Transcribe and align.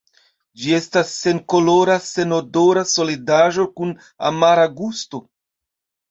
Ĝi 0.59 0.71
estas 0.75 1.09
senkolora 1.17 1.97
senodora 2.05 2.83
solidaĵo 2.91 3.65
kun 3.81 3.91
amara 4.31 4.65
gusto. 4.79 5.21